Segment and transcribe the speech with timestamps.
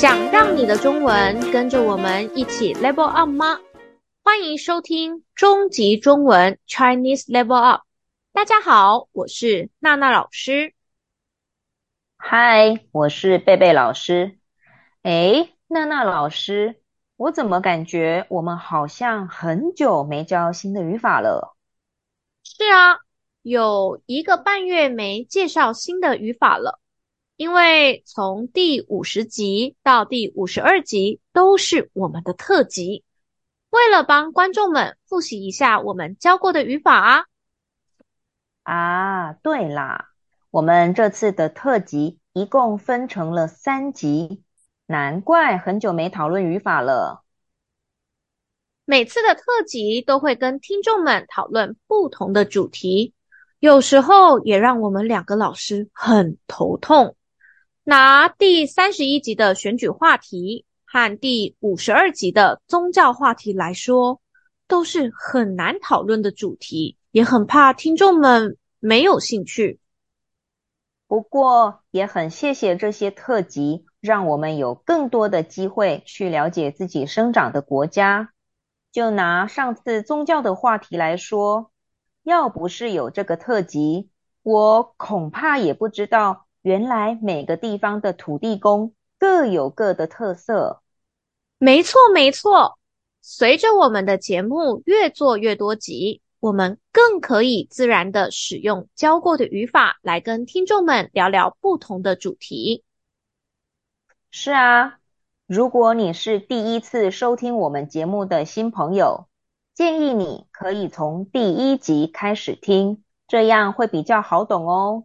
[0.00, 3.58] 想让你的中文跟着我们一起 level up 吗？
[4.22, 7.80] 欢迎收听终极中文 Chinese Level Up。
[8.32, 10.72] 大家好，我是娜娜老师。
[12.16, 14.38] 嗨，我是贝贝老师。
[15.02, 16.80] 哎，娜娜老师，
[17.16, 21.56] 我怎么感觉我们好像很久没教新的语法了？
[22.44, 23.00] 是啊，
[23.42, 26.78] 有一个半月没介绍新的语法了。
[27.38, 33.04] 因为从第五十集到第五十二集都是我们的特辑，
[33.70, 37.24] 为了帮观众们复习一下我们教过的语法啊。
[38.64, 40.06] 啊，对啦，
[40.50, 44.42] 我们这次的特辑一共分成了三集，
[44.86, 47.22] 难怪很久没讨论语法了。
[48.84, 53.14] 每次的特辑都会跟听众们讨论不同的主题，
[53.60, 57.14] 有时候也让我们两个老师很头痛。
[57.88, 64.20] 拿第三十一集的选举话题和第五十二集的宗教话题来说，
[64.66, 69.80] 都是很难讨论的主题，也很怕听众们没有兴趣。
[71.06, 78.34] 不过，也很谢谢这些特辑，让我们有更多的机会去了解自己生长的国家。
[78.92, 81.70] 就拿上次宗教的话题来说，
[82.22, 84.10] 要不是有这个特辑，
[84.42, 86.47] 我恐怕也不知道。
[86.68, 90.82] 原来每个地方的土地公各有各的特色。
[91.56, 92.78] 没错，没错。
[93.22, 102.84] 随着我们的节目越做越多集，我们更可以自然地使用教过的语法来跟听众们聊聊不同的主题。
[104.30, 104.98] 是啊，
[105.46, 109.26] 如果你是第一次收听我们节目的新朋友，
[109.74, 115.04] 建议你可以从第一集开始听，这样会比较好懂哦。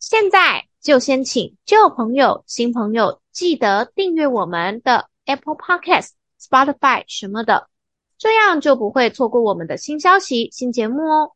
[0.00, 7.68] 现在就先请旧朋友、新朋友记得订阅我们的 Apple Podcast、Spotify 什么的，
[8.16, 11.32] 这样就不会错过我们的新消息、新节目哦。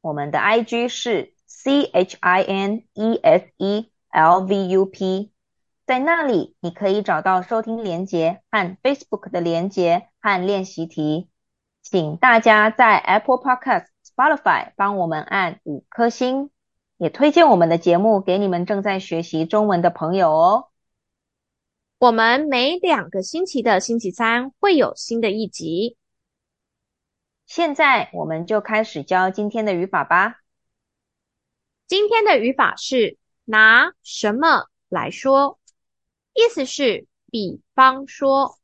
[0.00, 5.30] 我们的 IG 是 C H I N E S E L V U P，
[5.86, 11.28] 在那里你可以找到收听连接和 Facebook 的连接和练习题。
[11.82, 16.50] 请大家在 Apple Podcast、Spotify 帮我们按五颗星。
[16.96, 20.68] 也推荐我们的节目给你们正在学习中文的朋友哦。
[21.98, 25.96] 我们每两个星期的星期三会有新的一集。
[27.46, 30.40] 现在我们就开始教今天的语法吧。
[31.86, 35.58] 今天的语法是拿什么来说，
[36.32, 38.58] 意思是比方说，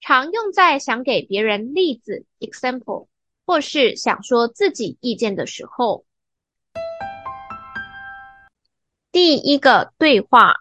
[0.00, 3.08] 常用在想给别人例子 （example）
[3.44, 6.04] 或是想说自己意见的时候。
[9.16, 10.56] 第一个对话：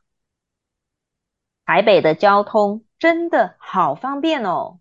[1.66, 4.79] 台北的交通真的好方便哦。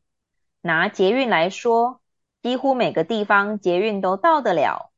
[0.60, 2.00] 拿捷运来说，
[2.40, 4.92] 几乎每个地方捷运都到得了。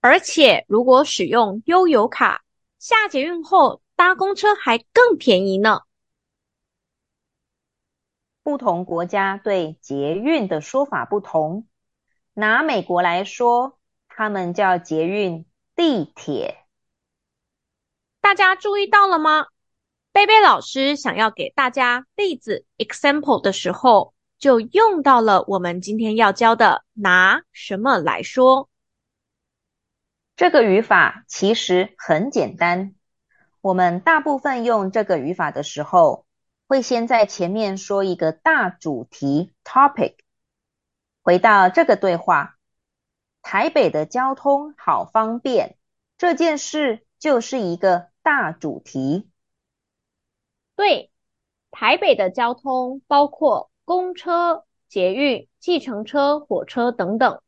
[0.00, 2.42] 而且如果使用悠游卡，
[2.80, 5.82] 下捷运后搭公车还更便宜呢。
[8.42, 11.68] 不同国家对捷运的说法不同。
[12.34, 15.46] 拿美国来说，他们叫捷运
[15.76, 16.58] 地铁。
[18.22, 19.48] 大家注意到了吗？
[20.12, 28.70] 贝贝老师想要给大家例子 example 的时候，就用到了我们今天要教的拿什么来说。
[30.36, 32.94] 这个语法其实很简单。
[33.60, 36.24] 我们大部分用这个语法的时候，
[36.68, 40.14] 会先在前面说一个大主题 topic。
[41.22, 42.54] 回到这个对话，
[43.42, 45.76] 台北的交通好方便，
[46.16, 48.11] 这件事就是一个。
[48.22, 49.28] 大主题。
[50.76, 51.10] 对，
[51.70, 57.42] 台北的交通包括公车、捷运、计程车、火车等等，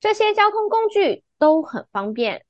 [0.00, 2.44] 这些交通工具都很方便。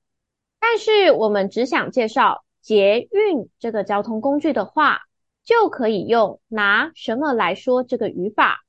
[0.58, 5.02] 但是我们只想介绍捷运这个交通工具的话，
[5.44, 8.64] 就可以用拿什么来说这个语法，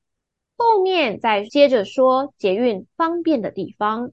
[0.55, 4.11] 后面再接着说捷运方便的地方。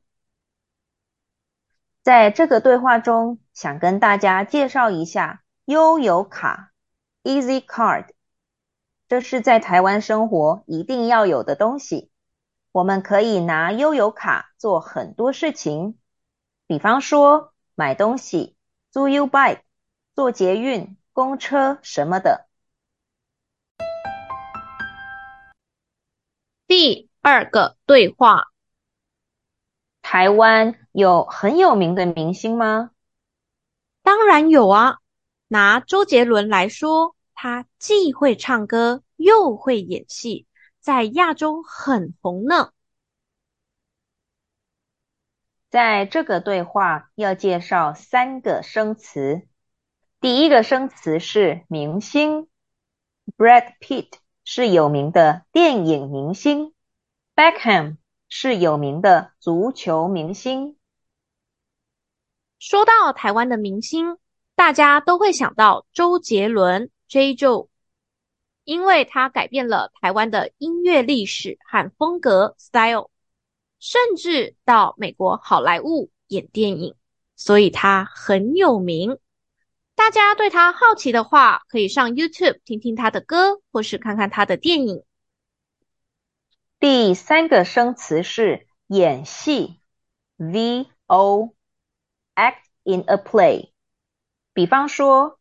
[2.07, 6.71] 在这个对话中，想跟大家介绍一下悠游卡
[7.25, 8.11] （Easy Card）。
[9.09, 12.13] 这是在台湾生活一定要有的东西。
[12.71, 15.99] 我们可以拿悠游卡做很多事情，
[16.69, 18.57] 比方说买东西、
[18.93, 19.63] 租 U-Bike、
[20.15, 22.47] 坐捷运、公车什么的。
[26.69, 28.45] 第二个对话。
[30.09, 32.93] 台湾有很有名的明星吗？
[34.05, 34.99] 当然有啊。
[35.49, 40.47] 拿周杰伦来说，他既会唱歌又会演戏，
[40.79, 42.71] 在亚洲很红呢。
[45.71, 49.49] 在这个对话要介绍三个生词。
[50.21, 52.47] 第一个生词是明星
[53.37, 54.13] ，Brad Pitt
[54.45, 56.73] 是有名的电影明星
[57.35, 57.97] ，Beckham
[58.39, 60.77] 是有名的足球明星。
[62.59, 64.19] 说到台湾的明星，
[64.55, 67.35] 大家都会想到周杰伦 J.
[67.35, 67.69] Joe，
[68.65, 73.09] 因为他改变了台湾的音乐历史和风格 Style。
[73.79, 76.95] 甚至到美国好莱坞演电影，
[77.37, 79.17] 所以他很有名。
[79.95, 85.06] 大家对他好奇的话，可以上 YouTube 听听他的歌，或是看看他的电影。
[86.79, 89.81] 第三个生词是演戏
[90.39, 91.55] ，VO，act
[92.85, 93.71] in a play。
[94.53, 95.39] 比方说，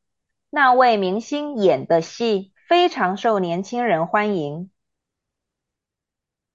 [0.50, 4.72] 那位明星演的戏非常受年轻人欢迎。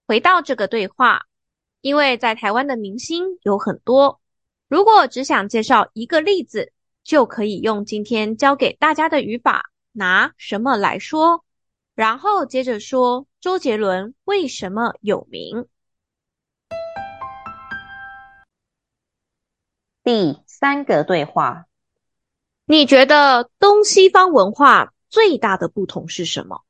[0.06, 1.26] 回到这个对话。
[1.82, 4.20] 因为在台湾的明星有很多，
[4.68, 11.42] 如果只想介绍一个例子，就可以用今天教给大家的语法，拿什么来说，
[11.94, 15.66] 然后接着说周杰伦为什么有名。
[20.02, 21.64] 第三个对话，
[22.66, 26.64] 你觉得东西方文化最大的不同是什么？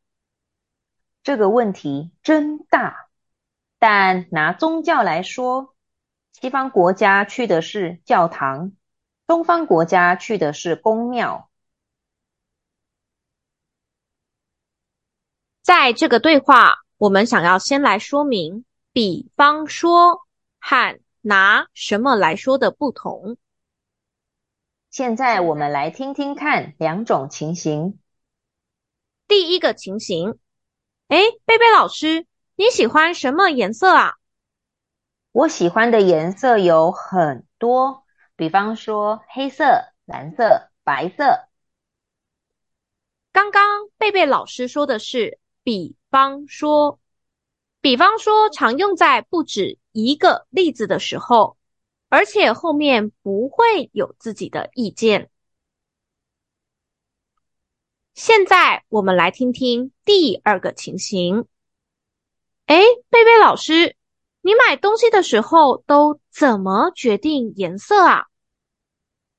[1.25, 3.09] 这个问题真大。
[3.81, 5.75] 但拿宗教来说，
[6.33, 8.71] 西方国家去的是教堂，
[9.27, 11.50] 东方国家去的是宫庙。
[15.73, 20.23] 在这个对话，我们想要先来说明，比方说
[20.59, 23.37] 和拿什么来说的不同。
[24.91, 28.01] 现在我们来听听看两种情形。
[29.29, 30.41] 第一个情形，
[31.07, 32.27] 哎，贝贝老师。
[32.57, 34.15] 你喜欢什么颜色啊？
[35.31, 38.03] 我喜欢的颜色有很多，
[38.35, 41.49] 比方说黑色、蓝色、白色。
[43.31, 46.99] 刚刚贝贝老师说的是“比方说”，
[47.81, 51.57] 比方说常用在不止一个例子的时候，
[52.09, 55.31] 而且后面不会有自己的意见。
[58.15, 61.47] 现在我们来听听第二个情形。
[62.67, 63.97] 诶，贝贝老师，
[64.43, 68.27] 你买东西的时候都怎么决定颜色啊？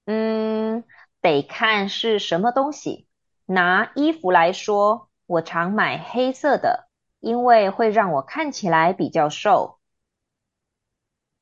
[0.06, 0.83] 嗯，
[1.21, 3.06] 得看是什么东西。
[3.45, 6.89] 拿衣服来说，我常买黑色的，
[7.22, 9.80] 因为会让我看起来比较瘦。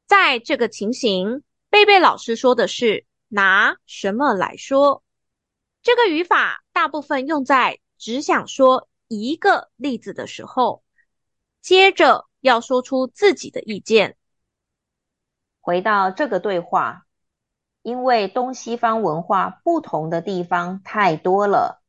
[0.06, 1.42] 在这个情形，
[1.72, 5.02] 贝贝老师说的是拿什么来说？
[5.82, 10.84] 这个语法大部分用在只想说一个例子的时候。
[11.60, 14.18] 接着要说出自己的意见。
[15.62, 17.08] 回到这个对话，
[17.82, 21.82] 因为东西方文化不同的地方太多了，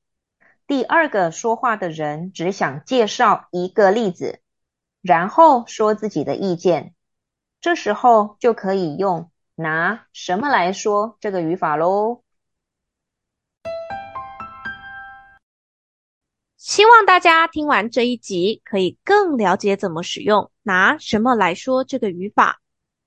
[0.70, 4.38] 第二个说话的人只想介绍一个例子，
[5.02, 6.94] 然后说自己的意见。
[7.60, 12.22] 这时候就可以用拿什么来说这个语法喽。
[16.56, 22.60] 希望大家听完这一集，可以更了解怎么使用拿什么来说这个语法。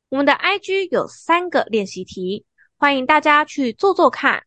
[0.10, 2.46] 我们的 IG 有三个练习题，
[2.76, 4.44] 欢迎大家去做做看。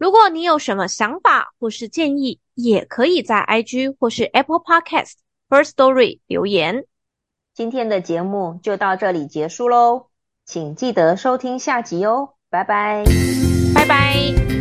[0.00, 5.12] 如果你有什么想法或是建议，也可以在 IG 或是 Apple Podcast
[5.46, 6.86] First Story 留言。
[7.52, 10.06] 今天的节目就到这里结束喽，
[10.46, 13.04] 请记得收听下集哦，拜拜，
[13.74, 14.59] 拜拜。